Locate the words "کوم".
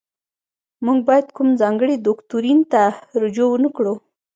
1.35-1.49